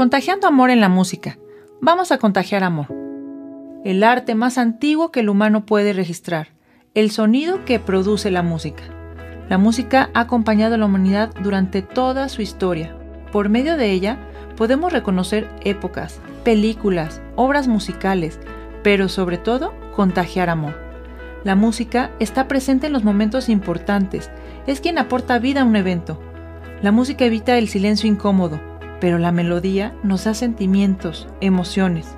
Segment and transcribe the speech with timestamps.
[0.00, 1.36] Contagiando amor en la música.
[1.82, 2.86] Vamos a contagiar amor.
[3.84, 6.54] El arte más antiguo que el humano puede registrar.
[6.94, 8.82] El sonido que produce la música.
[9.50, 12.96] La música ha acompañado a la humanidad durante toda su historia.
[13.30, 14.16] Por medio de ella
[14.56, 18.40] podemos reconocer épocas, películas, obras musicales,
[18.82, 20.80] pero sobre todo contagiar amor.
[21.44, 24.30] La música está presente en los momentos importantes,
[24.66, 26.18] es quien aporta vida a un evento.
[26.80, 28.69] La música evita el silencio incómodo,
[29.00, 32.16] pero la melodía nos da sentimientos, emociones.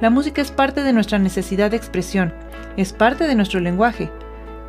[0.00, 2.32] La música es parte de nuestra necesidad de expresión,
[2.76, 4.10] es parte de nuestro lenguaje.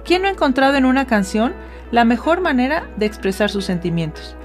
[0.03, 1.53] ¿Quién no ha encontrado en una canción
[1.91, 4.35] la mejor manera de expresar sus sentimientos?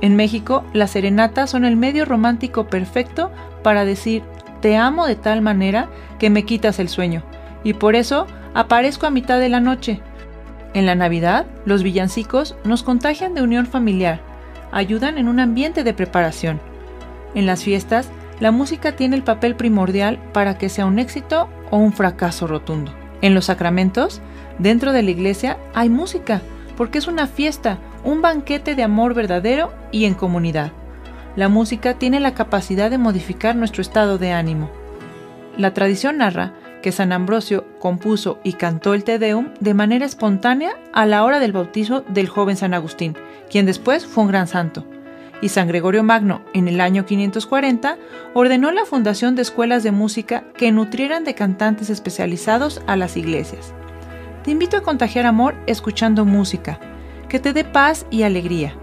[0.00, 3.30] En México, las serenatas son el medio romántico perfecto
[3.62, 4.22] para decir
[4.60, 5.88] te amo de tal manera
[6.18, 7.22] que me quitas el sueño,
[7.62, 10.00] y por eso aparezco a mitad de la noche.
[10.72, 14.20] En la Navidad, los villancicos nos contagian de unión familiar,
[14.74, 16.60] ayudan en un ambiente de preparación.
[17.34, 18.10] En las fiestas,
[18.40, 22.92] la música tiene el papel primordial para que sea un éxito o un fracaso rotundo.
[23.22, 24.20] En los sacramentos,
[24.58, 26.42] dentro de la iglesia, hay música,
[26.76, 30.72] porque es una fiesta, un banquete de amor verdadero y en comunidad.
[31.36, 34.70] La música tiene la capacidad de modificar nuestro estado de ánimo.
[35.56, 40.72] La tradición narra que San Ambrosio compuso y cantó el Te Deum de manera espontánea
[40.92, 43.16] a la hora del bautizo del joven San Agustín,
[43.54, 44.84] quien después fue un gran santo.
[45.40, 47.98] Y San Gregorio Magno, en el año 540,
[48.34, 53.72] ordenó la fundación de escuelas de música que nutrieran de cantantes especializados a las iglesias.
[54.42, 56.80] Te invito a contagiar amor escuchando música,
[57.28, 58.74] que te dé paz y alegría.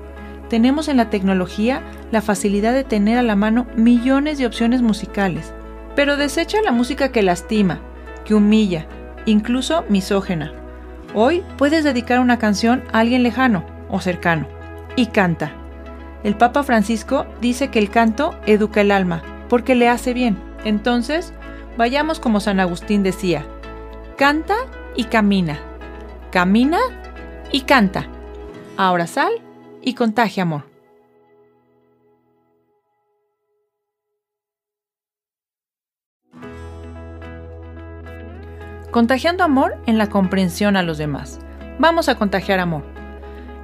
[0.48, 1.82] Tenemos en la tecnología
[2.14, 5.54] la facilidad de tener a la mano millones de opciones musicales,
[5.98, 7.82] pero desecha la música que lastima,
[8.24, 8.88] que humilla,
[9.26, 10.54] incluso misógena.
[11.14, 14.61] Hoy puedes dedicar una canción a alguien lejano o cercano
[14.96, 15.54] y canta.
[16.24, 20.38] El Papa Francisco dice que el canto educa el alma porque le hace bien.
[20.64, 21.34] Entonces,
[21.78, 23.46] vayamos como San Agustín decía,
[24.18, 24.56] canta
[24.96, 25.60] y camina,
[26.32, 26.80] camina
[27.52, 28.08] y canta.
[28.78, 29.32] Ahora sal
[29.82, 30.72] y contagia amor.
[38.92, 41.40] Contagiando amor en la comprensión a los demás.
[41.80, 43.01] Vamos a contagiar amor.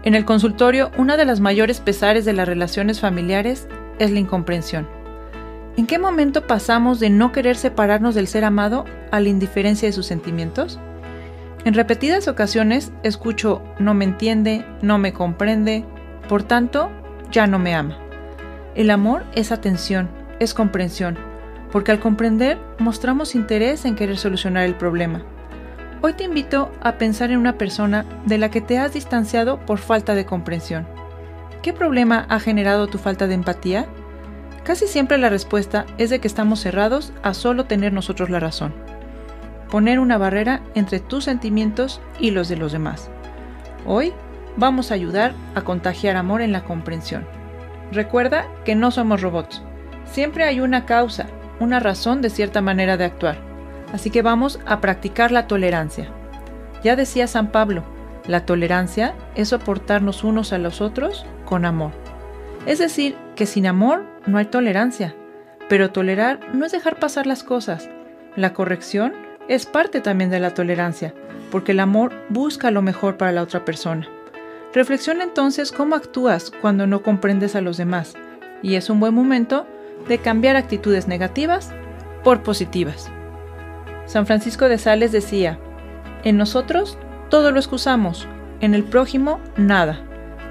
[0.08, 3.68] En el consultorio, una de las mayores pesares de las relaciones familiares
[4.00, 4.88] es la incomprensión.
[5.76, 9.92] ¿En qué momento pasamos de no querer separarnos del ser amado a la indiferencia de
[9.92, 10.80] sus sentimientos?
[11.66, 15.84] En repetidas ocasiones escucho no me entiende, no me comprende,
[16.30, 16.90] por tanto,
[17.30, 17.98] ya no me ama.
[18.76, 21.18] El amor es atención, es comprensión,
[21.70, 25.26] porque al comprender mostramos interés en querer solucionar el problema.
[26.00, 29.80] Hoy te invito a pensar en una persona de la que te has distanciado por
[29.80, 30.88] falta de comprensión.
[31.64, 33.88] ¿Qué problema ha generado tu falta de empatía?
[34.64, 38.76] Casi siempre la respuesta es de que estamos cerrados a solo tener nosotros la razón.
[39.72, 43.10] Poner una barrera entre tus sentimientos y los de los demás.
[43.84, 44.14] Hoy
[44.56, 47.26] vamos a ayudar a contagiar amor en la comprensión.
[47.92, 49.64] Recuerda que no somos robots.
[50.06, 51.26] Siempre hay una causa,
[51.60, 53.47] una razón de cierta manera de actuar.
[53.94, 56.10] Así que vamos a practicar la tolerancia.
[56.84, 57.84] Ya decía San Pablo,
[58.28, 61.92] la tolerancia es soportarnos unos a los otros con amor.
[62.66, 65.16] Es decir, que sin amor no hay tolerancia,
[65.70, 67.90] pero tolerar no es dejar pasar las cosas.
[68.36, 69.14] La corrección
[69.48, 71.14] es parte también de la tolerancia,
[71.50, 74.08] porque el amor busca lo mejor para la otra persona.
[74.74, 78.16] Reflexiona entonces cómo actúas cuando no comprendes a los demás,
[78.62, 79.66] y es un buen momento
[80.10, 81.72] de cambiar actitudes negativas
[82.24, 83.10] por positivas.
[84.08, 85.60] San Francisco de Sales decía,
[86.24, 86.98] en nosotros
[87.30, 88.28] todo lo excusamos,
[88.62, 90.00] en el prójimo nada.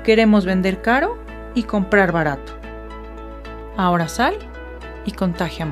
[0.05, 1.19] Queremos vender caro
[1.55, 2.53] y comprar barato.
[3.77, 4.37] Ahora sal
[5.06, 5.67] y contagia